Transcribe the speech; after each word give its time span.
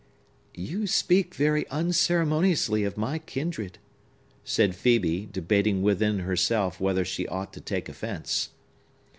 "You 0.55 0.87
speak 0.87 1.35
very 1.35 1.67
unceremoniously 1.69 2.83
of 2.85 2.97
my 2.97 3.19
kindred," 3.19 3.77
said 4.43 4.71
Phœbe, 4.71 5.31
debating 5.31 5.83
with 5.83 6.01
herself 6.01 6.79
whether 6.81 7.05
she 7.05 7.27
ought 7.27 7.53
to 7.53 7.61
take 7.61 7.87
offence. 7.87 8.49